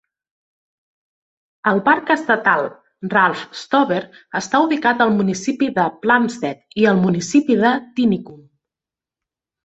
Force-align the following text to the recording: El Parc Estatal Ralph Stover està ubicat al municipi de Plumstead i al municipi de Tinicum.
El 1.71 1.81
Parc 1.89 2.07
Estatal 2.13 2.63
Ralph 3.11 3.43
Stover 3.63 3.99
està 4.39 4.61
ubicat 4.69 5.03
al 5.05 5.13
municipi 5.17 5.67
de 5.75 5.85
Plumstead 6.05 6.79
i 6.85 6.87
al 6.93 7.03
municipi 7.03 7.59
de 7.65 7.75
Tinicum. 8.01 8.41